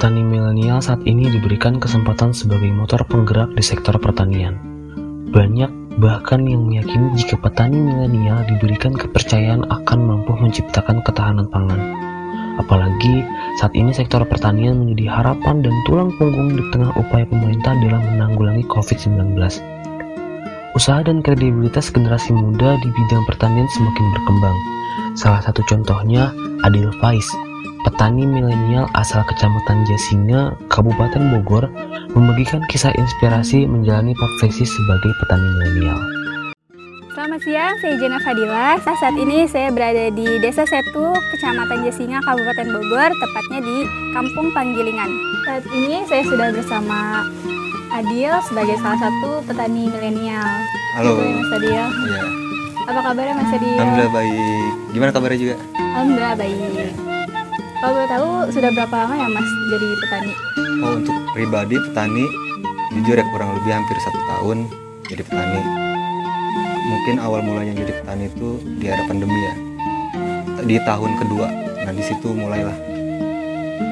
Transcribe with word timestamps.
Petani 0.00 0.24
milenial 0.24 0.80
saat 0.80 1.04
ini 1.04 1.28
diberikan 1.28 1.76
kesempatan 1.76 2.32
sebagai 2.32 2.72
motor 2.72 3.04
penggerak 3.04 3.52
di 3.52 3.60
sektor 3.60 4.00
pertanian. 4.00 4.56
Banyak 5.28 6.00
bahkan 6.00 6.40
yang 6.48 6.72
meyakini 6.72 7.12
jika 7.20 7.36
petani 7.36 7.76
milenial 7.76 8.40
diberikan 8.48 8.96
kepercayaan 8.96 9.60
akan 9.68 9.98
mampu 10.00 10.32
menciptakan 10.40 11.04
ketahanan 11.04 11.52
pangan. 11.52 11.76
Apalagi 12.56 13.28
saat 13.60 13.76
ini 13.76 13.92
sektor 13.92 14.24
pertanian 14.24 14.88
menjadi 14.88 15.20
harapan 15.20 15.60
dan 15.60 15.76
tulang 15.84 16.08
punggung 16.16 16.56
di 16.56 16.64
tengah 16.72 16.96
upaya 16.96 17.28
pemerintah 17.28 17.76
dalam 17.84 18.00
menanggulangi 18.00 18.64
COVID-19. 18.72 19.36
Usaha 20.80 21.04
dan 21.04 21.20
kredibilitas 21.20 21.92
generasi 21.92 22.32
muda 22.32 22.80
di 22.80 22.88
bidang 22.88 23.28
pertanian 23.28 23.68
semakin 23.68 24.06
berkembang. 24.16 24.56
Salah 25.12 25.44
satu 25.44 25.60
contohnya 25.68 26.32
Adil 26.64 26.88
Faiz, 27.04 27.28
petani 27.84 28.28
milenial 28.28 28.84
asal 28.92 29.24
Kecamatan 29.24 29.88
Jasinga, 29.88 30.56
Kabupaten 30.68 31.32
Bogor, 31.32 31.68
membagikan 32.12 32.60
kisah 32.68 32.92
inspirasi 32.92 33.64
menjalani 33.64 34.12
profesi 34.16 34.68
sebagai 34.68 35.12
petani 35.22 35.48
milenial. 35.56 35.98
Selamat 37.10 37.40
siang, 37.44 37.74
saya 37.84 37.94
Jena 38.00 38.18
Fadila. 38.22 38.80
Saat 38.80 39.16
ini 39.18 39.44
saya 39.44 39.68
berada 39.68 40.08
di 40.12 40.40
Desa 40.40 40.64
Setu, 40.64 41.12
Kecamatan 41.34 41.84
Jasinga, 41.84 42.20
Kabupaten 42.24 42.68
Bogor, 42.72 43.10
tepatnya 43.12 43.60
di 43.60 43.76
Kampung 44.16 44.48
Panggilingan. 44.56 45.10
Saat 45.44 45.64
ini 45.74 46.04
saya 46.08 46.22
sudah 46.24 46.48
bersama 46.54 47.24
Adil 47.90 48.30
sebagai 48.46 48.78
salah 48.78 48.98
satu 49.02 49.42
petani 49.44 49.90
milenial. 49.90 50.48
Halo. 50.94 51.18
Gitu 51.18 51.26
ya, 51.26 51.34
Mas 51.34 51.52
Adil. 51.58 51.74
Iya. 51.74 52.24
Apa 52.86 53.00
kabarnya 53.02 53.34
Mas 53.34 53.52
Adil? 53.58 53.76
Alhamdulillah 53.76 54.12
baik. 54.14 54.70
Gimana 54.94 55.10
kabarnya 55.10 55.38
juga? 55.42 55.56
Alhamdulillah 55.74 56.34
baik. 56.38 57.09
Kalau 57.80 57.96
boleh 57.96 58.10
tahu 58.12 58.28
sudah 58.52 58.70
berapa 58.76 58.92
lama 58.92 59.14
ya 59.16 59.28
Mas 59.32 59.48
jadi 59.72 59.86
petani? 60.04 60.32
Oh 60.84 60.92
untuk 61.00 61.16
pribadi 61.32 61.76
petani 61.80 62.24
jujur 62.92 63.16
ya 63.16 63.24
kurang 63.32 63.56
lebih 63.56 63.72
hampir 63.72 63.96
satu 64.04 64.20
tahun 64.28 64.58
jadi 65.08 65.22
petani. 65.24 65.60
Mungkin 66.92 67.16
awal 67.24 67.40
mulanya 67.40 67.72
jadi 67.72 68.04
petani 68.04 68.28
itu 68.28 68.60
di 68.76 68.84
era 68.84 69.00
pandemi 69.08 69.32
ya. 69.32 69.54
Di 70.60 70.76
tahun 70.84 71.10
kedua. 71.24 71.48
Nah 71.80 71.92
di 71.96 72.04
situ 72.04 72.28
mulailah 72.36 72.76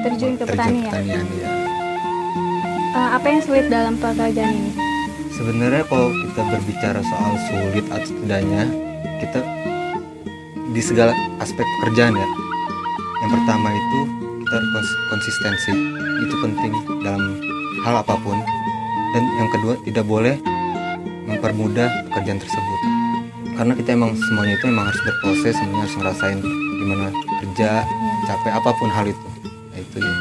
Terjun 0.05 0.37
ke 0.37 0.43
petani 0.45 0.85
ya? 0.85 0.93
ya. 1.01 1.21
Eh, 2.93 3.09
apa 3.17 3.25
yang 3.25 3.41
sulit 3.41 3.73
dalam 3.73 3.97
pekerjaan 3.97 4.53
ini? 4.53 4.71
Sebenarnya 5.33 5.81
kalau 5.89 6.13
kita 6.13 6.41
berbicara 6.45 7.01
soal 7.01 7.31
sulit 7.49 7.85
atau 7.89 8.05
tidaknya, 8.21 8.69
kita 9.17 9.41
di 10.77 10.81
segala 10.85 11.17
aspek 11.41 11.65
pekerjaan 11.81 12.13
ya. 12.13 12.48
Yang 13.19 13.31
pertama 13.35 13.67
itu 13.71 13.99
kita 14.43 14.53
harus 14.55 14.69
kons- 14.73 14.99
konsistensi, 15.11 15.73
itu 16.23 16.35
penting 16.39 16.71
dalam 17.03 17.23
hal 17.83 17.95
apa 17.99 18.15
pun. 18.19 18.37
Dan 19.11 19.23
yang 19.41 19.49
kedua 19.51 19.73
tidak 19.83 20.05
boleh 20.05 20.35
mempermudah 21.25 21.87
pekerjaan 22.09 22.39
tersebut. 22.41 22.79
Karena 23.59 23.73
kita 23.75 23.89
emang 23.91 24.15
semuanya 24.15 24.55
itu 24.55 24.65
emang 24.71 24.87
harus 24.87 25.01
berproses, 25.03 25.53
semuanya 25.59 25.83
harus 25.83 25.95
ngerasain 25.99 26.39
gimana 26.79 27.07
kerja, 27.43 27.83
capek 28.23 28.53
apa 28.55 28.69
pun 28.79 28.89
hal 28.89 29.05
itu. 29.09 29.27
Nah, 29.75 29.79
itu 29.83 29.97
ya. 29.99 30.13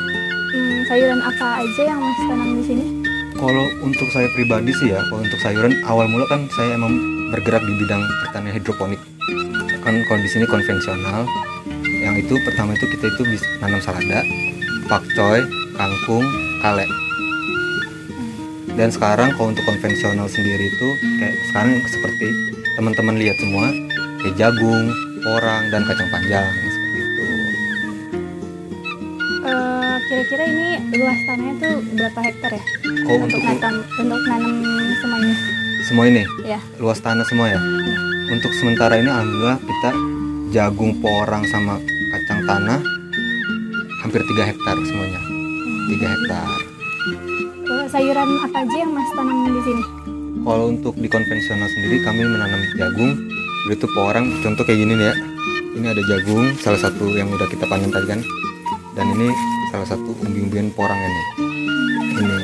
Hmm, 0.48 0.78
sayuran 0.90 1.20
apa 1.22 1.46
aja 1.62 1.82
yang 1.86 2.00
Mas 2.02 2.20
tanam 2.26 2.50
di 2.58 2.64
sini? 2.66 2.84
Kalau 3.38 3.66
untuk 3.86 4.08
saya 4.10 4.26
pribadi 4.34 4.74
sih 4.82 4.90
ya, 4.90 4.98
kalau 5.06 5.22
untuk 5.22 5.38
sayuran 5.38 5.70
awal 5.86 6.10
mula 6.10 6.26
kan 6.26 6.50
saya 6.58 6.74
emang 6.74 6.98
bergerak 7.30 7.62
di 7.62 7.72
bidang 7.78 8.02
pertanian 8.26 8.58
hidroponik. 8.58 8.98
Kan 9.86 9.94
kalau 10.10 10.20
di 10.20 10.30
sini 10.34 10.44
konvensional, 10.50 11.22
yang 11.98 12.14
itu 12.14 12.34
pertama 12.42 12.72
itu 12.72 12.86
kita 12.88 13.06
itu 13.08 13.22
bisa 13.26 13.46
nanam 13.58 13.80
salada, 13.80 14.22
pakcoy, 14.86 15.42
kangkung, 15.74 16.24
kale. 16.60 16.86
Dan 18.72 18.94
sekarang 18.94 19.34
kalau 19.34 19.50
untuk 19.50 19.66
konvensional 19.66 20.30
sendiri 20.30 20.70
itu 20.70 20.88
kayak 21.18 21.34
sekarang 21.50 21.82
seperti 21.84 22.26
teman-teman 22.74 23.18
lihat 23.18 23.34
semua 23.36 23.66
kayak 24.22 24.34
jagung, 24.38 24.86
porang 25.20 25.62
dan 25.68 25.82
kacang 25.82 26.06
panjang 26.08 26.46
seperti 26.46 26.96
itu. 26.96 27.24
Eh, 29.42 29.94
kira-kira 30.06 30.44
ini 30.46 30.68
luas 30.94 31.18
tanahnya 31.26 31.54
tuh 31.58 31.74
berapa 31.92 32.20
hektar 32.22 32.50
ya? 32.54 32.62
Kalau 33.02 33.18
untuk 33.18 33.40
untuk 33.42 33.42
nanam 33.42 33.74
untuk 33.98 34.20
nanam 34.30 34.54
semua 34.94 35.18
ini. 35.18 35.34
semua 35.82 36.04
ini 36.04 36.22
Ya. 36.44 36.60
luas 36.76 36.98
tanah 37.00 37.24
semua 37.24 37.46
ya. 37.48 37.58
Untuk 38.28 38.52
sementara 38.54 39.00
ini 39.00 39.08
alhamdulillah 39.08 39.58
kita 39.58 39.90
jagung 40.48 40.96
porang 41.04 41.44
sama 41.44 41.76
kacang 42.08 42.40
tanah 42.48 42.80
hampir 44.00 44.24
3 44.24 44.48
hektar 44.48 44.76
semuanya. 44.80 45.20
3 45.92 46.08
hektar. 46.08 46.46
Eh, 47.68 47.86
sayuran 47.92 48.28
apa 48.48 48.64
aja 48.64 48.76
yang 48.80 48.92
Mas 48.96 49.10
tanam 49.12 49.44
di 49.44 49.60
sini? 49.60 49.84
Kalau 50.40 50.72
untuk 50.72 50.94
di 50.96 51.08
konvensional 51.12 51.68
sendiri 51.68 52.00
kami 52.00 52.22
menanam 52.24 52.60
jagung 52.80 53.12
itu 53.68 53.84
porang 53.92 54.32
contoh 54.40 54.64
kayak 54.64 54.80
gini 54.80 54.96
nih 54.96 55.06
ya. 55.12 55.14
Ini 55.76 55.86
ada 55.92 56.02
jagung 56.08 56.56
salah 56.64 56.80
satu 56.80 57.12
yang 57.12 57.28
udah 57.28 57.44
kita 57.52 57.68
panen 57.68 57.92
tadi 57.92 58.08
kan. 58.08 58.20
Dan 58.96 59.06
ini 59.20 59.28
salah 59.68 59.84
satu 59.84 60.16
umbi-umbian 60.24 60.72
porang 60.72 60.96
ini. 60.96 61.22
Ini 62.24 62.36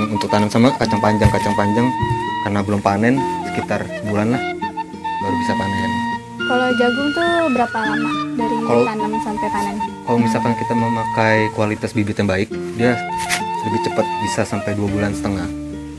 yang 0.00 0.04
untuk 0.08 0.32
tanam 0.32 0.48
sama 0.48 0.72
kacang 0.80 1.02
panjang 1.04 1.28
kacang 1.28 1.52
panjang 1.52 1.86
karena 2.48 2.60
belum 2.64 2.80
panen 2.80 3.20
sekitar 3.52 3.84
sebulan 4.00 4.32
lah 4.32 4.42
baru 5.20 5.36
bisa 5.44 5.54
panen. 5.60 5.89
Kalau 6.50 6.66
jagung 6.74 7.14
tuh 7.14 7.30
berapa 7.54 7.78
lama 7.78 8.10
dari 8.34 8.56
Kalau- 8.58 8.82
tanam 8.82 9.12
sampai 9.22 9.48
panen? 9.54 9.76
kalau 10.02 10.18
misalkan 10.18 10.52
kita 10.58 10.74
memakai 10.74 11.36
kualitas 11.54 11.94
bibit 11.94 12.18
yang 12.18 12.26
baik 12.26 12.50
dia 12.74 12.98
lebih 13.62 13.80
cepat 13.86 14.02
bisa 14.26 14.42
sampai 14.42 14.74
dua 14.74 14.90
bulan 14.90 15.14
setengah. 15.14 15.46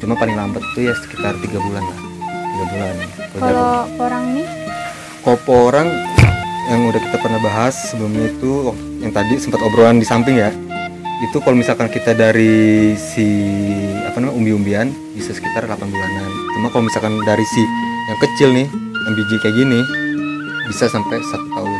Cuma 0.04 0.20
paling 0.20 0.36
lambat 0.36 0.60
itu 0.76 0.92
ya 0.92 0.94
sekitar 1.00 1.40
tiga 1.40 1.56
bulan 1.56 1.80
lah. 1.80 2.00
Tiga 2.28 2.66
bulan 2.68 2.94
Kalau 3.00 3.40
Kalau 3.40 3.72
porang 3.96 4.26
nih? 4.36 4.48
Kopo 5.24 5.54
orang 5.72 5.88
yang 6.68 6.82
udah 6.84 7.00
kita 7.00 7.18
pernah 7.24 7.40
bahas 7.40 7.72
sebelumnya 7.88 8.28
itu 8.28 8.76
yang 9.00 9.16
tadi 9.16 9.40
sempat 9.40 9.64
obrolan 9.64 10.04
di 10.04 10.08
samping 10.10 10.36
ya. 10.36 10.52
Itu 11.24 11.40
kalau 11.40 11.56
misalkan 11.56 11.88
kita 11.88 12.12
dari 12.12 12.92
si 13.00 13.24
apa 14.04 14.20
namanya 14.20 14.36
umbi-umbian 14.36 14.92
bisa 15.16 15.32
sekitar 15.32 15.64
8 15.64 15.80
bulanan. 15.88 16.28
Cuma 16.60 16.68
kalau 16.76 16.84
misalkan 16.84 17.16
dari 17.24 17.46
si 17.48 17.64
yang 18.12 18.20
kecil 18.20 18.50
nih 18.52 18.68
yang 19.08 19.14
biji 19.16 19.36
kayak 19.40 19.56
gini 19.56 19.80
bisa 20.70 20.86
sampai 20.92 21.18
satu 21.32 21.48
tahun 21.56 21.80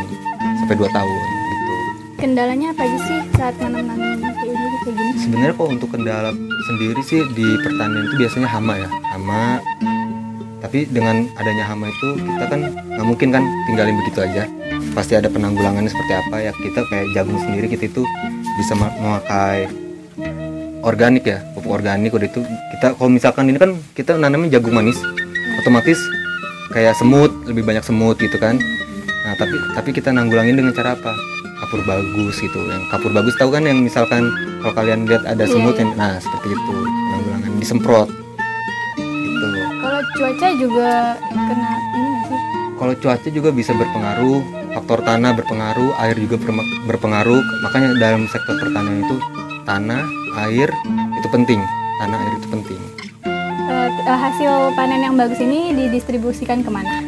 sampai 0.64 0.76
dua 0.78 0.90
tahun 0.94 1.22
gitu 1.22 1.76
kendalanya 2.22 2.68
apa 2.74 2.82
aja 2.86 3.00
sih 3.02 3.20
saat 3.34 3.56
kayak 3.58 3.78
ini 3.82 4.78
kayak 4.86 4.96
gini? 4.98 5.14
Sebenarnya 5.22 5.54
kok 5.58 5.70
untuk 5.70 5.90
kendala 5.94 6.32
sendiri 6.70 7.02
sih 7.06 7.22
di 7.34 7.48
pertanian 7.62 8.04
itu 8.10 8.16
biasanya 8.26 8.50
hama 8.50 8.74
ya, 8.78 8.90
hama. 9.14 9.44
Tapi 10.62 10.86
dengan 10.94 11.26
adanya 11.42 11.66
hama 11.66 11.90
itu 11.90 12.22
kita 12.22 12.46
kan 12.46 12.60
nggak 12.70 13.06
mungkin 13.06 13.30
kan 13.34 13.44
tinggalin 13.66 13.98
begitu 14.06 14.20
aja. 14.22 14.46
Pasti 14.94 15.18
ada 15.18 15.28
penanggulangannya 15.30 15.90
seperti 15.90 16.14
apa 16.14 16.36
ya. 16.38 16.52
Kita 16.54 16.86
kayak 16.86 17.06
jagung 17.18 17.40
sendiri 17.42 17.66
kita 17.66 17.90
itu 17.90 18.02
bisa 18.62 18.74
ma- 18.78 18.94
memakai 19.02 19.66
organik 20.86 21.26
ya, 21.26 21.42
pupuk 21.58 21.82
organik 21.82 22.14
udah 22.14 22.28
itu 22.30 22.42
kita 22.78 22.98
kalau 22.98 23.10
misalkan 23.10 23.50
ini 23.50 23.58
kan 23.58 23.78
kita 23.94 24.18
nanamnya 24.18 24.58
jagung 24.58 24.74
manis, 24.74 24.98
otomatis 25.62 25.98
kayak 26.72 26.96
semut 26.98 27.32
lebih 27.46 27.64
banyak 27.68 27.84
semut 27.84 28.18
gitu 28.18 28.36
kan. 28.40 28.58
Nah 29.28 29.34
tapi 29.38 29.56
tapi 29.78 29.90
kita 29.94 30.10
nanggulangin 30.10 30.58
dengan 30.58 30.74
cara 30.74 30.96
apa? 30.96 31.12
Kapur 31.62 31.84
bagus 31.86 32.36
gitu. 32.42 32.60
Yang 32.68 32.84
kapur 32.90 33.12
bagus 33.14 33.36
tahu 33.38 33.54
kan 33.54 33.64
yang 33.68 33.84
misalkan 33.86 34.32
kalau 34.66 34.74
kalian 34.74 35.06
lihat 35.06 35.24
ada 35.30 35.46
Iya, 35.46 35.54
semut 35.54 35.76
yang 35.78 35.94
nah 35.94 36.18
seperti 36.18 36.48
itu 36.56 36.74
penanggulangan 36.82 37.52
disemprot. 37.62 38.10
Gitu. 38.98 39.48
Kalau 39.82 40.02
cuaca 40.18 40.48
juga 40.58 40.90
kena 41.30 41.70
ini 41.94 42.12
sih? 42.26 42.40
Kalau 42.82 42.94
cuaca 42.98 43.30
juga 43.30 43.50
bisa 43.54 43.72
berpengaruh, 43.78 44.40
faktor 44.74 45.00
tanah 45.06 45.32
berpengaruh, 45.38 45.92
air 46.02 46.18
juga 46.18 46.42
berpengaruh. 46.90 47.42
Makanya 47.70 47.90
dalam 48.02 48.26
sektor 48.26 48.58
pertanian 48.58 49.06
itu 49.06 49.16
tanah, 49.70 50.02
air 50.50 50.74
itu 51.22 51.28
penting. 51.30 51.62
Tanah, 52.02 52.18
air 52.18 52.34
itu 52.42 52.48
penting. 52.50 52.82
Eh, 53.72 54.18
hasil 54.20 54.76
panen 54.76 55.00
yang 55.00 55.16
bagus 55.16 55.40
ini 55.40 55.72
didistribusikan 55.72 56.60
ke 56.60 56.70
mana? 56.74 57.00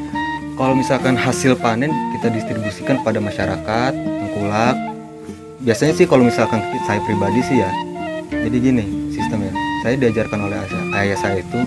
Kalau 0.56 0.77
misalkan 0.77 1.18
hasil 1.18 1.57
panen 1.60 1.92
kita 2.15 2.31
distribusikan 2.31 3.01
pada 3.04 3.19
masyarakat, 3.19 3.92
tengkulak. 3.92 4.77
Biasanya 5.63 5.94
sih 5.98 6.06
kalau 6.07 6.24
misalkan 6.24 6.63
saya 6.88 7.04
pribadi 7.04 7.44
sih 7.44 7.60
ya. 7.60 7.71
Jadi 8.31 8.57
gini 8.60 8.86
sistemnya. 9.12 9.51
Saya 9.83 10.00
diajarkan 10.00 10.39
oleh 10.48 10.57
ayah- 10.95 11.19
saya 11.19 11.44
itu 11.44 11.60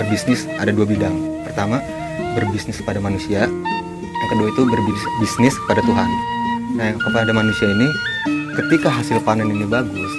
berbisnis 0.00 0.48
ada 0.56 0.72
dua 0.72 0.88
bidang. 0.88 1.12
Pertama 1.44 1.84
berbisnis 2.32 2.80
kepada 2.80 3.02
manusia. 3.02 3.44
Yang 4.00 4.28
kedua 4.32 4.48
itu 4.48 4.62
berbisnis 4.64 5.54
kepada 5.66 5.84
Tuhan. 5.84 6.08
Nah 6.78 6.84
yang 6.94 7.00
kepada 7.00 7.32
manusia 7.36 7.68
ini 7.68 7.88
ketika 8.56 8.88
hasil 8.88 9.20
panen 9.20 9.52
ini 9.52 9.68
bagus, 9.68 10.12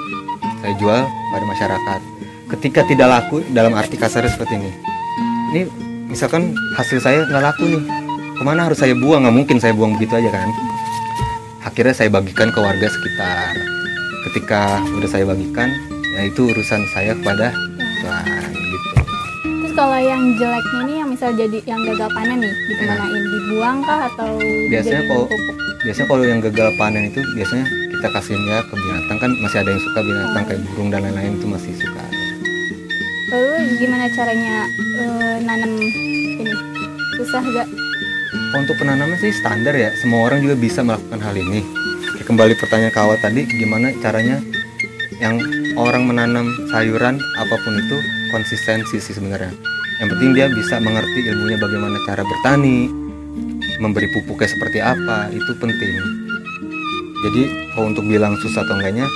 saya 0.61 0.73
jual 0.77 1.01
pada 1.05 1.45
masyarakat. 1.49 2.20
Ketika 2.51 2.83
tidak 2.83 3.07
laku 3.07 3.39
dalam 3.49 3.71
arti 3.71 3.95
kasar 3.95 4.27
seperti 4.27 4.59
ini. 4.59 4.71
Ini 5.51 5.61
misalkan 6.05 6.51
hasil 6.75 6.99
saya 6.99 7.23
nggak 7.23 7.43
laku 7.43 7.63
nih. 7.65 7.83
Ke 8.35 8.43
mana 8.43 8.67
harus 8.67 8.77
saya 8.77 8.91
buang? 8.93 9.23
Nggak 9.23 9.35
mungkin 9.35 9.57
saya 9.57 9.71
buang 9.71 9.95
begitu 9.95 10.13
aja 10.13 10.29
kan? 10.29 10.49
Akhirnya 11.61 11.93
saya 11.93 12.09
bagikan 12.09 12.51
ke 12.51 12.59
warga 12.59 12.87
sekitar. 12.87 13.55
Ketika 14.27 14.61
udah 14.91 15.09
saya 15.09 15.23
bagikan 15.23 15.71
ya 16.11 16.27
itu 16.27 16.45
urusan 16.45 16.81
saya 16.91 17.15
kepada 17.15 17.55
Tuhan 18.01 18.23
gitu. 18.51 18.89
Terus 19.63 19.73
kalau 19.73 19.97
yang 19.97 20.35
jeleknya 20.35 20.81
nih 20.83 20.95
yang 20.99 21.09
misal 21.09 21.31
jadi 21.31 21.57
yang 21.63 21.79
gagal 21.85 22.09
panen 22.11 22.37
nih 22.37 22.53
dikemanain 22.67 23.23
dibuang 23.25 23.77
kah 23.81 23.99
atau 24.11 24.29
Biasanya 24.67 25.01
kalau- 25.07 25.25
pupuk? 25.25 25.55
biasanya 25.81 26.07
kalau 26.07 26.23
yang 26.27 26.39
gagal 26.39 26.69
panen 26.75 27.03
itu 27.07 27.19
biasanya 27.33 27.65
kita 27.89 28.07
kasihin 28.11 28.43
ya 28.45 28.59
ke 28.61 28.75
binatang 28.75 29.17
kan 29.17 29.31
masih 29.39 29.57
ada 29.57 29.69
yang 29.71 29.81
suka 29.81 29.99
binatang 30.03 30.43
Oh. 30.43 30.45
kayak 30.45 30.61
burung 30.67 30.89
dan 30.91 30.99
lain-lain 31.01 31.33
itu 31.33 31.47
masih 31.47 31.73
suka 31.73 32.03
Lalu 33.31 33.79
gimana 33.79 34.11
caranya 34.11 34.67
eh, 34.99 35.37
nanam 35.47 35.71
ini? 35.79 36.51
Susah 37.15 37.39
gak? 37.39 37.69
untuk 38.51 38.75
penanaman 38.75 39.15
sih 39.19 39.31
standar 39.31 39.71
ya. 39.71 39.95
Semua 39.95 40.27
orang 40.27 40.43
juga 40.43 40.55
bisa 40.59 40.83
melakukan 40.83 41.19
hal 41.23 41.35
ini. 41.39 41.63
Kembali 42.21 42.55
pertanyaan 42.55 42.95
kawat 42.95 43.19
tadi 43.19 43.43
gimana 43.43 43.91
caranya 43.99 44.39
yang 45.19 45.35
orang 45.75 46.07
menanam 46.07 46.47
sayuran 46.71 47.19
apa 47.19 47.55
pun 47.59 47.73
itu 47.75 47.97
konsistensi 48.31 48.99
sih 49.03 49.15
sebenarnya. 49.15 49.51
Yang 49.99 50.07
penting 50.15 50.29
dia 50.35 50.47
bisa 50.47 50.79
mengerti 50.79 51.27
ilmunya 51.27 51.59
bagaimana 51.59 51.97
cara 52.07 52.23
bertani 52.23 52.87
memberi 53.83 54.07
pupuknya 54.15 54.47
seperti 54.47 54.79
apa 54.79 55.27
itu 55.31 55.51
penting. 55.59 55.91
Jadi 57.27 57.41
kalau 57.75 57.91
untuk 57.91 58.07
bilang 58.07 58.39
susah 58.39 58.63
atau 58.63 58.79
enggaknya 58.79 59.07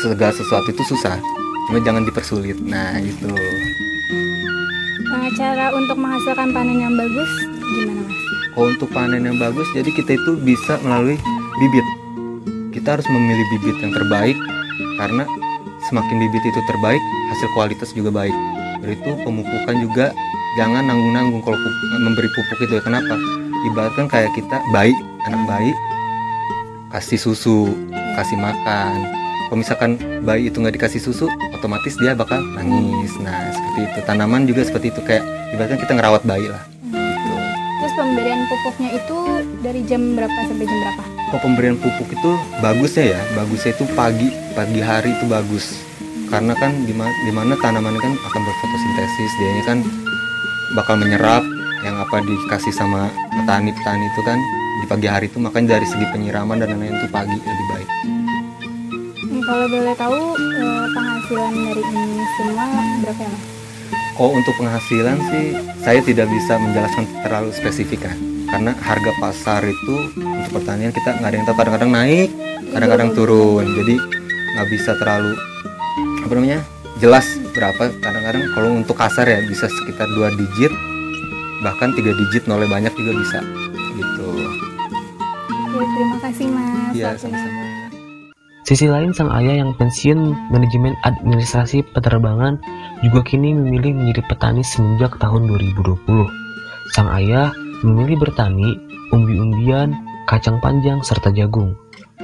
segala 0.00 0.32
sesuatu 0.32 0.72
itu 0.72 0.82
susah 0.96 1.39
cuma 1.70 1.78
jangan 1.86 2.02
dipersulit. 2.02 2.58
Nah 2.58 2.98
itu 2.98 3.30
Nah, 5.06 5.26
cara 5.38 5.70
untuk 5.70 5.94
menghasilkan 5.94 6.50
panen 6.50 6.82
yang 6.82 6.94
bagus 6.98 7.30
gimana 7.54 8.02
mas? 8.02 8.18
kalau 8.50 8.66
untuk 8.66 8.90
panen 8.90 9.22
yang 9.22 9.38
bagus 9.38 9.66
jadi 9.70 9.86
kita 9.86 10.18
itu 10.18 10.34
bisa 10.42 10.82
melalui 10.82 11.14
bibit. 11.56 11.86
Kita 12.74 12.98
harus 12.98 13.06
memilih 13.06 13.46
bibit 13.54 13.78
yang 13.78 13.94
terbaik 13.94 14.34
karena 14.98 15.22
semakin 15.86 16.16
bibit 16.18 16.42
itu 16.42 16.60
terbaik 16.66 16.98
hasil 17.30 17.48
kualitas 17.54 17.94
juga 17.94 18.10
baik. 18.10 18.34
Itu 18.82 19.14
pemupukan 19.22 19.78
juga 19.78 20.10
jangan 20.58 20.90
nanggung-nanggung 20.90 21.46
kalau 21.46 21.54
pupuk- 21.54 22.02
memberi 22.02 22.28
pupuk 22.34 22.58
itu 22.66 22.72
ya. 22.74 22.82
Kenapa? 22.82 23.14
Ibaratkan 23.70 24.10
kayak 24.10 24.34
kita 24.34 24.58
bayi 24.74 24.90
anak 25.22 25.42
bayi 25.46 25.70
kasih 26.90 27.22
susu 27.22 27.70
kasih 28.18 28.34
makan 28.34 29.19
kalau 29.50 29.66
misalkan 29.66 29.98
bayi 30.22 30.46
itu 30.46 30.62
nggak 30.62 30.78
dikasih 30.78 31.02
susu 31.02 31.26
otomatis 31.50 31.98
dia 31.98 32.14
bakal 32.14 32.38
nangis. 32.54 33.18
Nah 33.18 33.50
seperti 33.50 33.80
itu. 33.82 33.98
Tanaman 34.06 34.46
juga 34.46 34.62
seperti 34.62 34.94
itu. 34.94 35.02
Kayak 35.02 35.26
ibaratkan 35.50 35.78
kita 35.82 35.92
ngerawat 35.98 36.22
bayi 36.22 36.46
lah. 36.46 36.62
Gitu. 36.86 37.34
Terus 37.82 37.92
pemberian 37.98 38.40
pupuknya 38.46 38.90
itu 38.94 39.18
dari 39.58 39.82
jam 39.90 40.14
berapa 40.14 40.38
sampai 40.46 40.70
jam 40.70 40.78
berapa? 40.86 41.02
Kalau 41.02 41.42
pemberian 41.42 41.74
pupuk 41.82 42.08
itu 42.14 42.30
bagusnya 42.62 43.18
ya, 43.18 43.20
bagusnya 43.34 43.74
itu 43.74 43.84
pagi, 43.98 44.28
pagi 44.54 44.78
hari 44.78 45.18
itu 45.18 45.26
bagus. 45.26 45.82
Karena 46.30 46.54
kan 46.54 46.70
di 46.86 46.94
mana 47.34 47.58
tanaman 47.58 47.98
kan 47.98 48.12
akan 48.14 48.40
berfotosintesis, 48.46 49.32
dia 49.34 49.62
kan 49.66 49.78
bakal 50.78 50.94
menyerap 50.94 51.42
yang 51.82 51.98
apa 51.98 52.22
dikasih 52.22 52.70
sama 52.70 53.10
petani-petani 53.34 54.06
itu 54.14 54.22
kan 54.22 54.38
di 54.78 54.86
pagi 54.86 55.10
hari 55.10 55.26
itu. 55.26 55.42
Makanya 55.42 55.74
dari 55.74 55.86
segi 55.90 56.06
penyiraman 56.14 56.62
dan 56.62 56.70
lain-lain 56.70 57.02
itu 57.02 57.10
pagi 57.10 57.34
lebih 57.34 57.66
baik. 57.74 57.88
Kalau 59.50 59.66
boleh 59.66 59.94
tahu 59.98 60.20
eh, 60.38 60.86
penghasilan 60.94 61.52
dari 61.58 61.82
ini 61.82 62.22
semua 62.38 62.64
berapa 63.02 63.18
ya 63.18 63.30
mas? 63.34 63.42
Kalau 64.14 64.30
untuk 64.30 64.54
penghasilan 64.62 65.16
sih 65.26 65.46
saya 65.82 66.00
tidak 66.06 66.30
bisa 66.30 66.54
menjelaskan 66.54 67.04
terlalu 67.26 67.50
spesifik 67.50 68.06
kan. 68.06 68.14
Karena 68.46 68.78
harga 68.78 69.10
pasar 69.18 69.66
itu 69.66 70.14
untuk 70.14 70.62
pertanian 70.62 70.94
kita 70.94 71.18
nggak 71.18 71.30
ada 71.34 71.34
yang 71.34 71.46
tahu 71.50 71.56
kadang-kadang 71.58 71.90
naik, 71.90 72.30
kadang-kadang 72.70 73.10
turun. 73.10 73.66
Jadi 73.74 73.94
nggak 74.54 74.68
bisa 74.70 74.94
terlalu 75.02 75.34
apa 75.98 76.32
namanya 76.38 76.60
jelas 77.02 77.26
berapa. 77.50 77.90
Kadang-kadang 78.06 78.54
kalau 78.54 78.70
untuk 78.78 78.94
kasar 79.02 79.26
ya 79.26 79.42
bisa 79.50 79.66
sekitar 79.66 80.06
dua 80.14 80.30
digit, 80.30 80.70
bahkan 81.66 81.90
tiga 81.98 82.14
digit 82.14 82.46
nolnya 82.46 82.70
banyak 82.70 82.94
juga 82.94 83.18
bisa 83.18 83.42
gitu. 83.98 84.30
Oke, 85.74 85.82
terima 85.90 86.18
kasih 86.22 86.46
mas. 86.54 86.94
Iya 86.94 87.18
waktunya. 87.18 87.34
sama-sama. 87.34 87.59
Sisi 88.70 88.86
lain 88.86 89.10
sang 89.10 89.34
ayah 89.34 89.66
yang 89.66 89.74
pensiun 89.74 90.30
manajemen 90.54 90.94
administrasi 91.02 91.82
penerbangan 91.90 92.54
juga 93.02 93.26
kini 93.26 93.50
memilih 93.50 93.98
menjadi 93.98 94.22
petani 94.30 94.62
semenjak 94.62 95.18
tahun 95.18 95.50
2020. 95.50 95.98
Sang 96.94 97.10
ayah 97.10 97.50
memilih 97.82 98.22
bertani, 98.22 98.78
umbi-umbian, 99.10 99.98
kacang 100.30 100.62
panjang, 100.62 101.02
serta 101.02 101.34
jagung. 101.34 101.74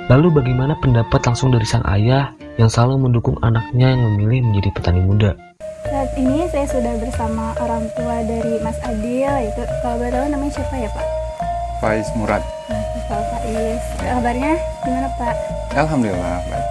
Lalu 0.06 0.38
bagaimana 0.38 0.78
pendapat 0.78 1.19
langsung 1.26 1.50
dari 1.50 1.66
sang 1.66 1.82
ayah 1.90 2.31
yang 2.62 2.70
selalu 2.70 3.10
mendukung 3.10 3.34
anaknya 3.42 3.99
yang 3.99 4.06
memilih 4.14 4.46
menjadi 4.46 4.70
petani 4.70 5.02
muda? 5.02 5.34
Saat 5.90 6.14
ini 6.14 6.46
saya 6.46 6.70
sudah 6.70 6.94
bersama 7.02 7.58
orang 7.58 7.90
tua 7.99 8.22
dari 8.22 8.62
Mas 8.62 8.78
Adil, 8.87 9.50
itu 9.50 9.66
kalau 9.82 9.99
boleh 9.99 10.14
tahu 10.14 10.31
namanya 10.31 10.52
siapa 10.54 10.78
ya 10.78 10.90
Pak? 10.94 11.06
Faiz 11.82 12.06
Murad. 12.14 12.46
Nah, 12.70 12.85
Pak 13.04 13.22
Faiz. 13.28 13.82
Kabarnya 14.00 14.52
gimana 14.81 15.08
Pak? 15.20 15.37
Alhamdulillah 15.76 16.40
baik. 16.48 16.66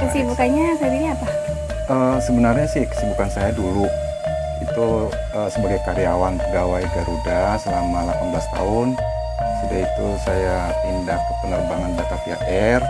Kesibukannya 0.00 0.66
saat 0.80 0.92
ini 0.96 1.06
apa? 1.12 1.28
Eh, 1.92 2.16
sebenarnya 2.24 2.66
sih 2.72 2.88
kesibukan 2.88 3.28
saya 3.28 3.52
dulu 3.52 3.84
itu 4.64 4.88
eh, 5.12 5.48
sebagai 5.52 5.78
karyawan 5.84 6.40
pegawai 6.40 6.82
Garuda 6.96 7.60
selama 7.60 8.08
18 8.32 8.56
tahun. 8.56 8.88
Sudah 9.62 9.78
itu 9.78 10.06
saya 10.24 10.58
pindah 10.82 11.18
ke 11.20 11.32
penerbangan 11.44 11.90
Batavia 11.94 12.38
Air. 12.48 12.80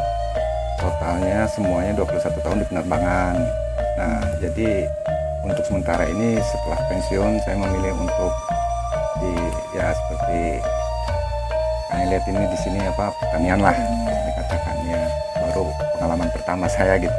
Totalnya 0.79 1.47
semuanya 1.51 1.93
21 1.99 2.43
tahun 2.43 2.59
di 2.63 2.67
penerbangan. 2.71 3.35
Nah, 3.99 4.21
jadi 4.41 4.89
untuk 5.43 5.65
sementara 5.67 6.07
ini 6.07 6.39
setelah 6.39 6.81
pensiun 6.87 7.33
saya 7.43 7.57
memilih 7.59 7.95
untuk 7.99 8.33
di 9.23 9.35
ya 9.75 9.95
seperti 9.95 10.63
kalian 11.93 12.09
lihat 12.09 12.25
ini 12.25 12.43
di 12.49 12.59
sini 12.59 12.81
apa 12.89 13.13
pertanian 13.21 13.61
lah 13.61 13.77
dikatakan 14.33 14.77
ya 14.89 15.03
baru 15.37 15.69
pengalaman 16.01 16.29
pertama 16.33 16.65
saya 16.73 16.97
gitu. 16.97 17.19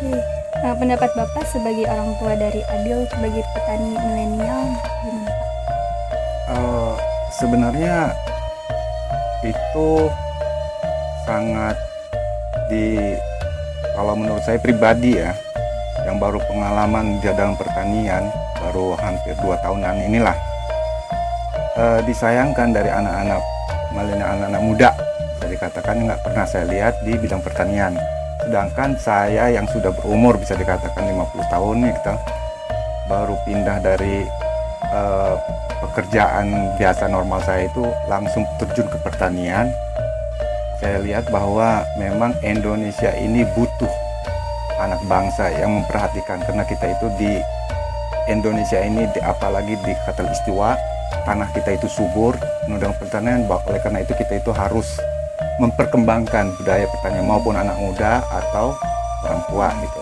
Oke. 0.00 0.16
Nah, 0.58 0.74
pendapat 0.74 1.10
Bapak 1.14 1.44
sebagai 1.46 1.86
orang 1.86 2.10
tua 2.18 2.34
dari 2.34 2.64
Adil 2.66 3.06
sebagai 3.12 3.46
petani 3.54 3.94
milenial 3.94 4.62
gimana 5.06 5.30
Pak? 5.30 5.48
Eh, 6.48 6.94
sebenarnya 7.30 7.96
itu 9.46 9.90
sangat 11.28 11.76
di 12.72 13.14
kalau 13.94 14.18
menurut 14.18 14.42
saya 14.42 14.58
pribadi 14.58 15.20
ya 15.20 15.30
yang 16.08 16.18
baru 16.18 16.42
pengalaman 16.48 17.22
di 17.22 17.28
dalam 17.30 17.54
pertanian 17.54 18.26
baru 18.58 18.98
hampir 18.98 19.38
dua 19.38 19.60
tahunan 19.62 20.08
inilah 20.10 20.36
eh, 21.78 22.00
disayangkan 22.02 22.74
dari 22.74 22.90
anak-anak 22.90 23.57
milenial 23.92 24.36
anak-anak 24.36 24.62
muda. 24.62 24.90
Bisa 25.38 25.46
dikatakan 25.48 25.96
nggak 26.04 26.20
pernah 26.24 26.44
saya 26.44 26.64
lihat 26.68 26.94
di 27.06 27.14
bidang 27.16 27.42
pertanian. 27.42 27.94
Sedangkan 28.42 28.94
saya 28.98 29.50
yang 29.50 29.66
sudah 29.70 29.90
berumur 29.92 30.38
bisa 30.38 30.54
dikatakan 30.54 31.04
50 31.10 31.52
tahun 31.52 31.76
nih 31.84 31.92
kita 32.00 32.14
baru 33.10 33.34
pindah 33.48 33.78
dari 33.82 34.24
eh, 34.92 35.34
pekerjaan 35.80 36.76
biasa 36.76 37.10
normal 37.10 37.40
saya 37.42 37.66
itu 37.66 37.84
langsung 38.06 38.44
terjun 38.58 38.86
ke 38.90 38.98
pertanian. 39.02 39.70
Saya 40.78 41.02
lihat 41.02 41.26
bahwa 41.34 41.82
memang 41.98 42.38
Indonesia 42.46 43.10
ini 43.18 43.42
butuh 43.58 43.90
anak 44.78 45.02
bangsa 45.10 45.50
yang 45.58 45.74
memperhatikan 45.82 46.38
karena 46.46 46.62
kita 46.62 46.86
itu 46.94 47.06
di 47.18 47.32
Indonesia 48.30 48.78
ini 48.78 49.10
di, 49.10 49.18
apalagi 49.18 49.74
di 49.82 49.92
Katulistiwa 50.06 50.78
tanah 51.24 51.48
kita 51.52 51.76
itu 51.76 51.88
subur 51.88 52.36
menundang 52.68 52.96
pertanian 52.96 53.44
oleh 53.48 53.80
karena 53.80 54.00
itu 54.04 54.12
kita 54.16 54.40
itu 54.40 54.50
harus 54.52 55.00
memperkembangkan 55.58 56.54
budaya 56.60 56.86
pertanian 56.88 57.26
maupun 57.26 57.58
anak 57.58 57.74
muda 57.76 58.22
atau 58.30 58.72
orang 59.26 59.42
tua 59.50 59.68
gitu. 59.82 60.00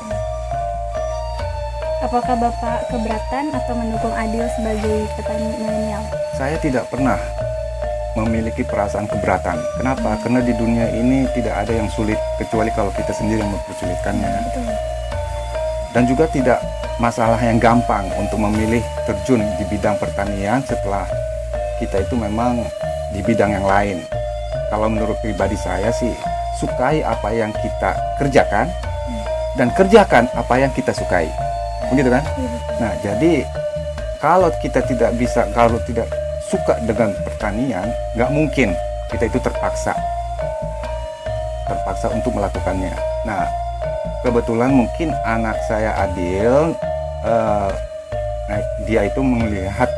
Apakah 2.04 2.36
Bapak 2.36 2.92
keberatan 2.92 3.56
atau 3.56 3.72
mendukung 3.72 4.12
Adil 4.12 4.44
sebagai 4.54 5.08
petani 5.16 5.48
milenial? 5.56 6.04
Saya 6.36 6.60
tidak 6.60 6.86
pernah 6.92 7.16
memiliki 8.16 8.62
perasaan 8.64 9.08
keberatan. 9.08 9.56
Kenapa? 9.80 10.20
Karena 10.20 10.40
di 10.44 10.52
dunia 10.56 10.92
ini 10.92 11.24
tidak 11.32 11.66
ada 11.66 11.72
yang 11.72 11.88
sulit 11.92 12.20
kecuali 12.36 12.68
kalau 12.76 12.92
kita 12.92 13.12
sendiri 13.16 13.40
yang 13.40 13.52
mempersulitkannya. 13.52 14.28
Betul. 14.28 14.76
Dan 15.96 16.02
juga 16.04 16.24
tidak 16.28 16.60
masalah 16.96 17.36
yang 17.40 17.60
gampang 17.60 18.08
untuk 18.16 18.40
memilih 18.40 18.80
terjun 19.04 19.44
di 19.60 19.64
bidang 19.68 19.96
pertanian 20.00 20.64
setelah 20.64 21.04
kita 21.76 22.00
itu 22.00 22.16
memang 22.16 22.64
di 23.12 23.20
bidang 23.20 23.52
yang 23.52 23.66
lain. 23.68 24.00
Kalau 24.72 24.88
menurut 24.88 25.16
pribadi 25.20 25.54
saya 25.60 25.92
sih 25.92 26.12
sukai 26.56 27.04
apa 27.04 27.28
yang 27.36 27.52
kita 27.52 27.92
kerjakan 28.16 28.66
dan 29.56 29.68
kerjakan 29.72 30.24
apa 30.36 30.54
yang 30.56 30.72
kita 30.72 30.92
sukai. 30.92 31.28
Begitu 31.92 32.12
kan? 32.12 32.24
Iya. 32.24 32.50
Nah, 32.80 32.92
jadi 33.00 33.32
kalau 34.20 34.52
kita 34.60 34.80
tidak 34.84 35.12
bisa, 35.16 35.48
kalau 35.52 35.80
tidak 35.84 36.08
suka 36.48 36.76
dengan 36.84 37.12
pertanian, 37.24 37.88
nggak 38.16 38.30
mungkin 38.32 38.72
kita 39.12 39.28
itu 39.28 39.38
terpaksa. 39.40 39.96
terpaksa 41.66 42.06
untuk 42.14 42.30
melakukannya. 42.30 42.94
Nah, 43.26 43.42
kebetulan 44.24 44.72
mungkin 44.72 45.12
anak 45.24 45.56
saya 45.68 45.92
Adil, 46.06 46.72
uh, 47.24 47.70
dia 48.86 49.08
itu 49.10 49.20
melihat 49.20 49.90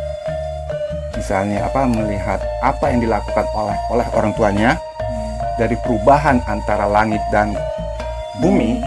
misalnya 1.19 1.67
apa 1.67 1.85
melihat 1.85 2.41
apa 2.63 2.85
yang 2.89 3.03
dilakukan 3.03 3.47
oleh 3.53 3.79
oleh 3.91 4.07
orang 4.15 4.33
tuanya 4.39 4.71
dari 5.59 5.75
perubahan 5.83 6.39
antara 6.47 6.87
langit 6.87 7.21
dan 7.35 7.53
bumi 8.39 8.81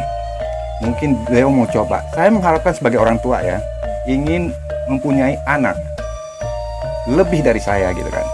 mungkin 0.82 1.20
beliau 1.28 1.52
mau 1.52 1.68
coba. 1.70 2.02
Saya 2.16 2.32
mengharapkan 2.34 2.74
sebagai 2.74 2.98
orang 2.98 3.20
tua 3.22 3.44
ya 3.44 3.62
ingin 4.10 4.50
mempunyai 4.90 5.38
anak 5.46 5.78
lebih 7.06 7.46
dari 7.46 7.62
saya 7.62 7.94
gitu 7.94 8.10
kan. 8.10 8.26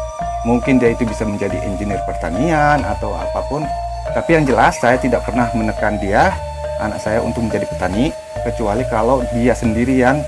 Mungkin 0.45 0.79
dia 0.79 0.95
itu 0.95 1.03
bisa 1.03 1.27
menjadi 1.27 1.59
engineer 1.65 1.99
pertanian 2.07 2.79
atau 2.85 3.11
apa 3.11 3.43
pun 3.51 3.67
tapi 4.15 4.39
yang 4.39 4.47
jelas 4.47 4.79
saya 4.79 4.95
tidak 4.95 5.25
pernah 5.27 5.51
menekan 5.51 5.99
dia 5.99 6.31
anak 6.79 6.99
saya 7.01 7.19
untuk 7.21 7.45
menjadi 7.45 7.65
petani 7.69 8.13
kecuali 8.45 8.83
kalau 8.87 9.21
dia 9.33 9.53
sendiri 9.53 9.97
yang 9.97 10.21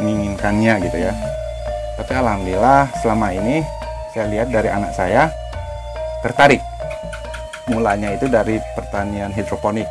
menginginkannya 0.00 0.80
gitu 0.88 0.98
ya. 1.00 1.12
Tapi 2.00 2.12
alhamdulillah 2.16 2.88
selama 3.04 3.28
ini 3.36 3.60
saya 4.16 4.26
lihat 4.32 4.48
dari 4.48 4.68
anak 4.72 4.92
saya 4.96 5.28
tertarik. 6.24 6.60
Mulanya 7.68 8.16
itu 8.16 8.26
dari 8.26 8.58
pertanian 8.74 9.30
hidroponik. 9.30 9.86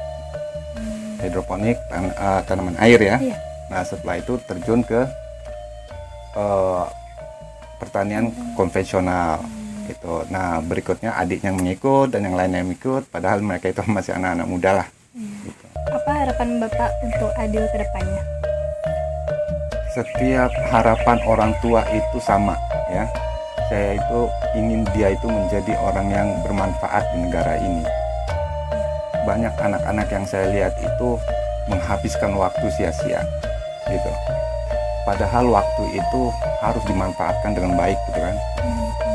Hidroponik 1.22 1.78
tan 1.88 2.12
uh, 2.18 2.42
tanaman 2.44 2.76
air 2.82 3.00
ya. 3.00 3.18
Iya. 3.20 3.38
nah 3.70 3.86
setelah 3.86 4.18
itu 4.18 4.34
terjun 4.50 4.82
ke 4.82 5.06
uh, 6.34 6.90
pertanian 7.78 8.34
konvensional 8.58 9.46
gitu. 9.86 10.26
Nah 10.34 10.58
berikutnya 10.58 11.14
adiknya 11.14 11.54
mengikut 11.54 12.10
dan 12.10 12.26
yang 12.26 12.34
lainnya 12.34 12.66
mengikut 12.66 13.06
padahal 13.14 13.46
mereka 13.46 13.70
itu 13.70 13.86
masih 13.86 14.18
anak-anak 14.18 14.48
muda 14.50 14.72
lah 14.82 14.88
harapan 16.20 16.60
bapak 16.60 16.92
untuk 17.08 17.32
Adil 17.40 17.64
ke 17.72 17.78
depannya 17.80 18.24
setiap 19.96 20.52
harapan 20.68 21.18
orang 21.24 21.52
tua 21.64 21.82
itu 21.96 22.20
sama 22.20 22.60
ya 22.92 23.08
saya 23.70 24.02
itu 24.02 24.20
ingin 24.58 24.82
dia 24.98 25.14
itu 25.14 25.30
menjadi 25.30 25.78
orang 25.78 26.10
yang 26.10 26.28
bermanfaat 26.42 27.06
di 27.14 27.18
negara 27.30 27.54
ini. 27.62 27.86
Banyak 29.30 29.54
anak-anak 29.62 30.10
yang 30.10 30.26
saya 30.26 30.50
lihat 30.50 30.74
itu 30.82 31.22
menghabiskan 31.70 32.34
waktu 32.34 32.66
sia-sia, 32.74 33.22
gitu. 33.86 34.12
Padahal 35.06 35.54
waktu 35.54 36.02
itu 36.02 36.22
harus 36.66 36.82
dimanfaatkan 36.90 37.54
dengan 37.54 37.78
baik, 37.78 38.00
gitu 38.10 38.20
kan. 38.26 38.36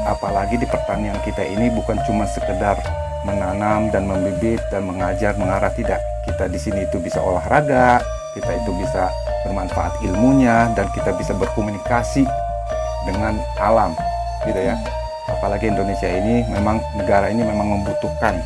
Apalagi 0.07 0.55
di 0.55 0.71
pertanian 0.71 1.19
kita 1.27 1.43
ini 1.43 1.67
bukan 1.75 1.99
cuma 2.07 2.23
sekedar 2.31 2.79
menanam 3.25 3.89
dan 3.91 4.05
membibit 4.07 4.61
dan 4.69 4.85
mengajar 4.87 5.35
mengarah. 5.41 5.73
Tidak. 5.73 6.01
Kita 6.29 6.45
di 6.49 6.61
sini 6.61 6.85
itu 6.85 6.97
bisa 7.01 7.21
olahraga, 7.21 8.01
kita 8.37 8.51
itu 8.57 8.71
bisa 8.81 9.09
bermanfaat 9.45 10.01
ilmunya 10.05 10.73
dan 10.73 10.89
kita 10.97 11.13
bisa 11.17 11.37
berkomunikasi 11.37 12.25
dengan 13.05 13.37
alam 13.61 13.93
gitu 14.49 14.61
ya. 14.61 14.77
Apalagi 15.29 15.69
Indonesia 15.73 16.09
ini 16.09 16.45
memang 16.53 16.81
negara 16.97 17.29
ini 17.29 17.45
memang 17.45 17.81
membutuhkan 17.81 18.41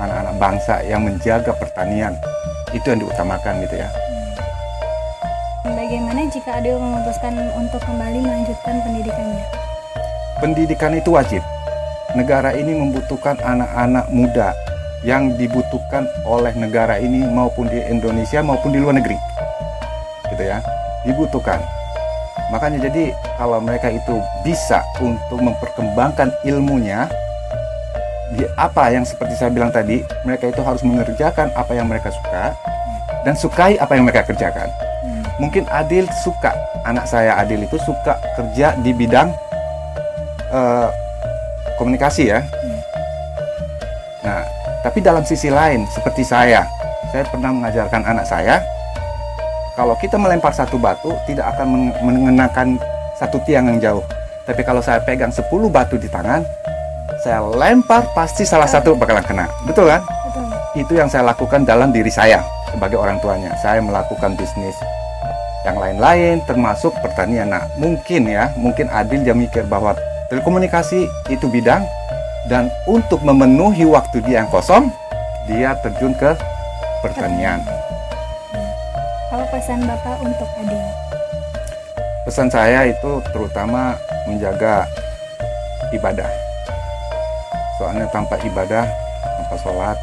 anak-anak 0.00 0.34
bangsa 0.40 0.80
yang 0.84 1.04
menjaga 1.04 1.52
pertanian. 1.56 2.16
Itu 2.72 2.92
yang 2.92 3.04
diutamakan 3.04 3.64
gitu 3.68 3.76
ya. 3.80 3.88
Bagaimana 5.64 6.24
jika 6.32 6.62
Adil 6.62 6.80
memutuskan 6.80 7.36
untuk 7.52 7.82
kembali 7.84 8.24
melanjutkan 8.24 8.80
pendidikannya? 8.80 9.44
Pendidikan 10.40 10.96
itu 10.96 11.12
wajib 11.12 11.44
negara 12.14 12.54
ini 12.56 12.74
membutuhkan 12.74 13.38
anak-anak 13.42 14.06
muda 14.10 14.54
yang 15.06 15.32
dibutuhkan 15.40 16.04
oleh 16.28 16.52
negara 16.58 17.00
ini 17.00 17.24
maupun 17.24 17.66
di 17.70 17.80
Indonesia 17.88 18.44
maupun 18.44 18.74
di 18.74 18.78
luar 18.82 18.96
negeri 18.98 19.16
gitu 20.30 20.44
ya 20.44 20.60
dibutuhkan 21.08 21.58
Makanya 22.50 22.90
jadi 22.90 23.14
kalau 23.38 23.62
mereka 23.62 23.88
itu 23.94 24.18
bisa 24.42 24.82
untuk 24.98 25.38
memperkembangkan 25.38 26.34
ilmunya 26.42 27.06
di 28.34 28.46
apa 28.58 28.90
yang 28.90 29.06
seperti 29.06 29.38
saya 29.38 29.50
bilang 29.54 29.70
tadi, 29.70 30.02
mereka 30.26 30.50
itu 30.50 30.62
harus 30.62 30.82
mengerjakan 30.82 31.50
apa 31.54 31.72
yang 31.74 31.86
mereka 31.86 32.10
suka 32.10 32.54
dan 33.22 33.34
sukai 33.38 33.78
apa 33.78 33.94
yang 33.94 34.06
mereka 34.06 34.26
kerjakan. 34.26 34.66
Mungkin 35.38 35.66
Adil 35.70 36.04
suka, 36.20 36.52
anak 36.84 37.06
saya 37.06 37.38
Adil 37.38 37.64
itu 37.64 37.78
suka 37.86 38.18
kerja 38.36 38.76
di 38.82 38.92
bidang 38.92 39.30
uh, 40.52 40.90
komunikasi 41.80 42.28
ya. 42.28 42.44
Hmm. 42.44 42.80
Nah, 44.20 44.40
tapi 44.84 45.00
dalam 45.00 45.24
sisi 45.24 45.48
lain 45.48 45.88
seperti 45.88 46.20
saya, 46.20 46.68
saya 47.08 47.24
pernah 47.24 47.56
mengajarkan 47.56 48.04
anak 48.04 48.28
saya 48.28 48.60
kalau 49.80 49.96
kita 49.96 50.20
melempar 50.20 50.52
satu 50.52 50.76
batu 50.76 51.16
tidak 51.24 51.56
akan 51.56 51.88
mengenakan 52.04 52.76
satu 53.16 53.40
tiang 53.48 53.64
yang 53.72 53.80
jauh. 53.80 54.04
Tapi 54.44 54.60
kalau 54.60 54.84
saya 54.84 55.00
pegang 55.00 55.32
10 55.32 55.48
batu 55.72 55.96
di 55.96 56.04
tangan, 56.04 56.44
saya 57.24 57.40
lempar 57.40 58.04
pasti 58.12 58.44
salah 58.44 58.68
satu 58.68 58.92
bakalan 58.92 59.24
kena. 59.24 59.46
Betul 59.64 59.88
kan? 59.88 60.04
Betul. 60.04 60.44
Itu 60.84 60.92
yang 61.00 61.08
saya 61.08 61.32
lakukan 61.32 61.64
dalam 61.64 61.96
diri 61.96 62.12
saya 62.12 62.44
sebagai 62.68 63.00
orang 63.00 63.16
tuanya. 63.24 63.56
Saya 63.60 63.80
melakukan 63.80 64.36
bisnis 64.36 64.76
yang 65.64 65.76
lain-lain 65.80 66.44
termasuk 66.44 66.92
pertanian. 67.04 67.52
Nah, 67.52 67.64
mungkin 67.80 68.28
ya, 68.28 68.52
mungkin 68.60 68.88
Adil 68.92 69.24
dia 69.24 69.36
mikir 69.36 69.64
bahwa 69.64 69.96
telekomunikasi 70.30 71.10
itu 71.26 71.46
bidang 71.50 71.82
dan 72.46 72.70
untuk 72.86 73.18
memenuhi 73.26 73.82
waktu 73.82 74.22
dia 74.22 74.46
yang 74.46 74.50
kosong, 74.50 74.88
dia 75.50 75.74
terjun 75.82 76.14
ke 76.14 76.32
pertanian. 77.02 77.58
Apa 79.34 79.44
pesan 79.50 79.82
Bapak 79.82 80.16
untuk 80.22 80.46
Adil? 80.62 80.86
Pesan 82.22 82.46
saya 82.46 82.86
itu 82.86 83.18
terutama 83.34 83.98
menjaga 84.30 84.86
ibadah. 85.90 86.30
Soalnya 87.82 88.06
tanpa 88.14 88.38
ibadah, 88.46 88.86
tanpa 89.22 89.56
sholat, 89.58 89.98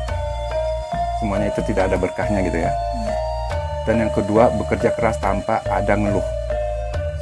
semuanya 1.24 1.48
itu 1.48 1.62
tidak 1.72 1.88
ada 1.88 1.98
berkahnya 1.98 2.44
gitu 2.44 2.60
ya. 2.68 2.72
Hmm. 2.74 3.16
Dan 3.88 3.96
yang 4.04 4.12
kedua, 4.12 4.52
bekerja 4.60 4.92
keras 4.92 5.16
tanpa 5.24 5.64
ada 5.72 5.94
ngeluh. 5.96 6.26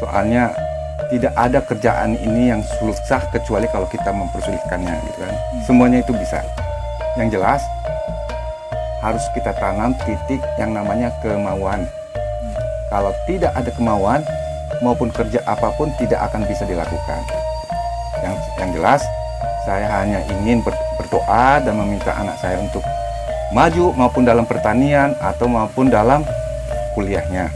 Soalnya 0.01 0.64
tidak 1.11 1.33
ada 1.37 1.59
kerjaan 1.61 2.17
ini 2.17 2.49
yang 2.49 2.61
susah 2.81 3.21
kecuali 3.29 3.67
kalau 3.69 3.85
kita 3.91 4.09
mempersulitkannya 4.09 4.95
gitu 5.11 5.19
kan. 5.21 5.35
Hmm. 5.35 5.61
Semuanya 5.67 5.99
itu 6.01 6.13
bisa. 6.15 6.41
Yang 7.15 7.39
jelas 7.39 7.61
harus 9.03 9.21
kita 9.37 9.53
tanam 9.61 9.93
titik 10.03 10.41
yang 10.57 10.73
namanya 10.73 11.13
kemauan. 11.21 11.85
Kalau 12.89 13.11
tidak 13.29 13.53
ada 13.53 13.69
kemauan 13.75 14.21
maupun 14.81 15.13
kerja 15.13 15.43
apa 15.45 15.69
pun 15.77 15.93
tidak 16.01 16.25
akan 16.31 16.41
bisa 16.49 16.65
dilakukan. 16.65 17.21
Yang 18.23 18.35
yang 18.57 18.69
jelas 18.73 19.01
saya 19.65 19.87
hanya 20.01 20.21
ingin 20.29 20.61
berdoa 20.97 21.61
dan 21.61 21.73
meminta 21.77 22.13
anak 22.17 22.37
saya 22.41 22.57
untuk 22.61 22.81
maju 23.53 23.93
maupun 23.93 24.25
dalam 24.25 24.45
pertanian 24.45 25.13
atau 25.21 25.45
maupun 25.45 25.91
dalam 25.91 26.25
kuliahnya. 26.97 27.51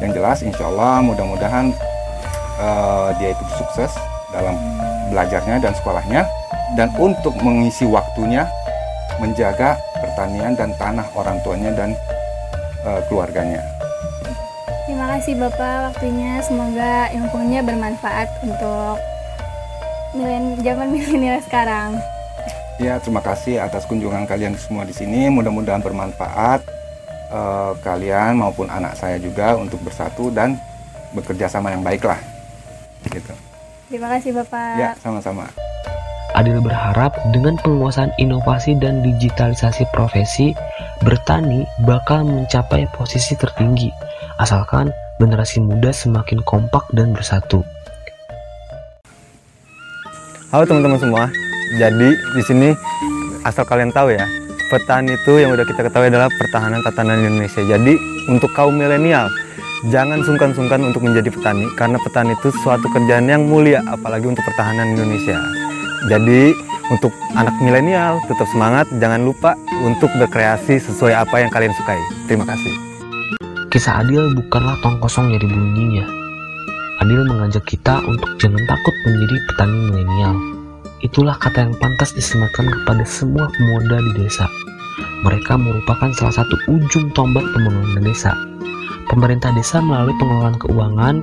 Yang 0.00 0.10
jelas 0.18 0.38
insya 0.42 0.66
Allah 0.72 1.04
mudah-mudahan 1.04 1.91
uh, 2.62 3.10
dia 3.18 3.34
itu 3.34 3.44
sukses 3.58 3.90
dalam 4.30 4.54
belajarnya 5.10 5.60
dan 5.60 5.72
sekolahnya 5.74 6.22
dan 6.78 6.88
untuk 6.96 7.34
mengisi 7.42 7.84
waktunya 7.84 8.48
menjaga 9.20 9.76
pertanian 10.00 10.56
dan 10.56 10.72
tanah 10.80 11.04
orang 11.12 11.36
tuanya 11.44 11.70
dan 11.76 11.90
uh, 12.86 13.02
keluarganya. 13.10 13.60
Terima 14.88 15.06
kasih 15.18 15.38
Bapak 15.38 15.92
waktunya. 15.92 16.42
Semoga 16.42 17.12
ilmunya 17.14 17.60
bermanfaat 17.62 18.28
untuk 18.42 18.98
milen 20.16 20.58
zaman 20.64 20.88
milenial 20.90 21.38
sekarang. 21.44 22.00
Ya, 22.80 22.98
terima 22.98 23.22
kasih 23.22 23.62
atas 23.62 23.86
kunjungan 23.86 24.26
kalian 24.26 24.58
semua 24.58 24.82
di 24.82 24.96
sini. 24.96 25.30
Mudah-mudahan 25.30 25.84
bermanfaat 25.84 26.66
uh, 27.30 27.78
kalian 27.84 28.42
maupun 28.42 28.66
anak 28.66 28.98
saya 28.98 29.22
juga 29.22 29.54
untuk 29.54 29.78
bersatu 29.86 30.32
dan 30.34 30.58
bekerja 31.14 31.46
sama 31.46 31.70
yang 31.70 31.84
baik 31.84 32.02
lah. 32.02 32.31
Gitu. 33.08 33.34
Terima 33.90 34.08
kasih 34.12 34.30
Bapak. 34.36 34.76
Ya, 34.78 34.90
sama-sama. 35.02 35.48
Adil 36.32 36.64
berharap 36.64 37.12
dengan 37.28 37.60
penguasaan 37.60 38.08
inovasi 38.16 38.72
dan 38.80 39.04
digitalisasi 39.04 39.84
profesi, 39.92 40.56
bertani 41.04 41.68
bakal 41.84 42.24
mencapai 42.24 42.88
posisi 42.96 43.36
tertinggi, 43.36 43.92
asalkan 44.40 44.88
generasi 45.20 45.60
muda 45.60 45.92
semakin 45.92 46.40
kompak 46.48 46.88
dan 46.96 47.12
bersatu. 47.12 47.60
Halo 50.48 50.64
teman-teman 50.64 51.00
semua, 51.00 51.24
jadi 51.76 52.08
di 52.16 52.42
sini 52.48 52.68
asal 53.44 53.68
kalian 53.68 53.92
tahu 53.92 54.16
ya, 54.16 54.24
petani 54.72 55.12
itu 55.12 55.36
yang 55.36 55.52
udah 55.52 55.68
kita 55.68 55.84
ketahui 55.84 56.08
adalah 56.08 56.32
pertahanan 56.40 56.80
tatanan 56.80 57.20
Indonesia. 57.28 57.60
Jadi 57.60 57.92
untuk 58.32 58.48
kaum 58.56 58.72
milenial, 58.72 59.28
jangan 59.90 60.22
sungkan-sungkan 60.22 60.78
untuk 60.86 61.02
menjadi 61.02 61.32
petani 61.34 61.66
karena 61.74 61.98
petani 61.98 62.38
itu 62.38 62.54
suatu 62.62 62.86
kerjaan 62.92 63.26
yang 63.26 63.42
mulia 63.48 63.82
apalagi 63.90 64.30
untuk 64.30 64.46
pertahanan 64.46 64.94
Indonesia. 64.94 65.40
Jadi 66.06 66.54
untuk 66.90 67.14
anak 67.34 67.56
milenial 67.62 68.20
tetap 68.28 68.46
semangat, 68.52 68.86
jangan 69.00 69.22
lupa 69.24 69.56
untuk 69.80 70.12
berkreasi 70.18 70.78
sesuai 70.82 71.14
apa 71.14 71.40
yang 71.40 71.50
kalian 71.50 71.72
sukai. 71.74 71.98
Terima 72.28 72.44
kasih. 72.44 72.74
Kisah 73.72 74.04
Adil 74.04 74.36
bukanlah 74.36 74.76
tong 74.84 75.00
kosong 75.00 75.32
yang 75.32 75.40
dibunyinya. 75.40 76.04
Adil 77.00 77.24
mengajak 77.24 77.64
kita 77.64 78.04
untuk 78.04 78.36
jangan 78.36 78.60
takut 78.68 78.94
menjadi 79.08 79.36
petani 79.48 79.78
milenial. 79.90 80.36
Itulah 81.02 81.34
kata 81.34 81.66
yang 81.66 81.74
pantas 81.82 82.14
disematkan 82.14 82.70
kepada 82.70 83.02
semua 83.02 83.50
pemuda 83.50 83.98
di 83.98 84.12
desa. 84.22 84.46
Mereka 85.26 85.58
merupakan 85.58 86.12
salah 86.14 86.44
satu 86.44 86.54
ujung 86.70 87.10
tombak 87.16 87.42
pembangunan 87.56 88.04
desa. 88.04 88.36
Pemerintah 89.12 89.52
desa 89.52 89.84
melalui 89.84 90.16
pengelolaan 90.16 90.56
keuangan 90.56 91.16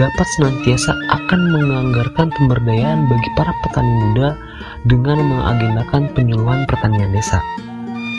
dapat 0.00 0.26
senantiasa 0.40 0.96
akan 1.12 1.40
menganggarkan 1.52 2.32
pemberdayaan 2.32 3.12
bagi 3.12 3.28
para 3.36 3.52
petani 3.60 3.92
muda 3.92 4.40
dengan 4.88 5.20
mengagendakan 5.20 6.08
penyuluhan 6.16 6.64
pertanian 6.64 7.12
desa. 7.12 7.44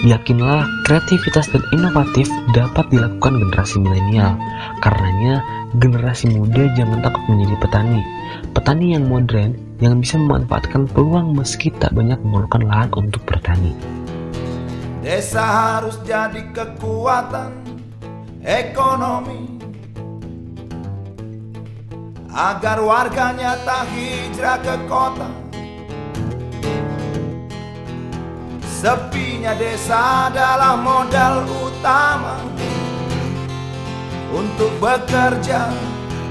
Yakinlah, 0.06 0.62
kreativitas 0.86 1.50
dan 1.50 1.66
inovatif 1.74 2.30
dapat 2.54 2.86
dilakukan 2.94 3.42
generasi 3.42 3.82
milenial. 3.82 4.38
Karenanya, 4.86 5.42
generasi 5.82 6.38
muda 6.38 6.70
jangan 6.78 7.02
takut 7.02 7.26
menjadi 7.26 7.58
petani. 7.58 8.02
Petani 8.54 8.94
yang 8.94 9.10
modern 9.10 9.58
yang 9.82 9.98
bisa 9.98 10.22
memanfaatkan 10.22 10.86
peluang 10.94 11.34
meski 11.34 11.74
tak 11.82 11.90
banyak 11.98 12.22
memerlukan 12.22 12.70
lahan 12.70 12.94
untuk 12.94 13.26
bertani. 13.26 13.74
Desa 15.02 15.42
harus 15.42 15.98
jadi 16.06 16.54
kekuatan 16.54 17.77
ekonomi 18.48 19.60
agar 22.32 22.80
warganya 22.80 23.60
tak 23.68 23.92
hijrah 23.92 24.56
ke 24.64 24.76
kota. 24.88 25.28
Sepinya 28.64 29.52
desa 29.52 30.32
adalah 30.32 30.80
modal 30.80 31.44
utama 31.44 32.40
untuk 34.32 34.72
bekerja 34.80 35.68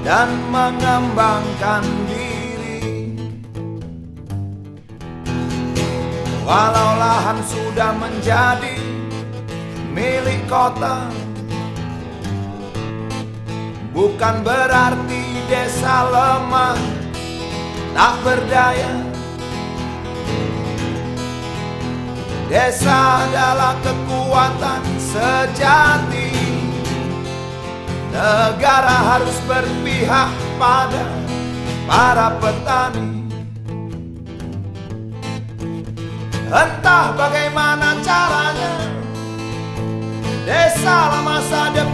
dan 0.01 0.31
mengembangkan 0.49 1.85
diri. 2.09 3.13
Walau 6.47 6.91
lahan 6.97 7.39
sudah 7.45 7.91
menjadi 7.99 8.79
milik 9.91 10.47
kota, 10.47 11.11
bukan 13.97 14.45
berarti 14.45 15.41
desa 15.49 16.05
lemah, 16.13 16.77
tak 17.97 18.13
berdaya. 18.21 19.07
Desa 22.47 23.27
adalah 23.27 23.75
kekuatan 23.83 24.83
sejati 24.95 26.31
Negara 28.07 29.19
harus 29.19 29.35
berpihak 29.43 30.31
pada 30.55 31.11
para 31.83 32.39
petani 32.39 33.27
Entah 36.47 37.11
bagaimana 37.19 37.99
caranya 37.99 38.71
Desa 40.47 41.11
lah 41.11 41.21
masa 41.27 41.67
depan 41.75 41.86